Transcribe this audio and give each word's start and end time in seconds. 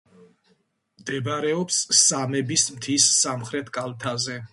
მდებარეობს 1.01 1.77
სამების 1.99 2.65
მთის 2.79 3.05
სამხრეთ 3.19 3.71
კალთაზე. 3.77 4.39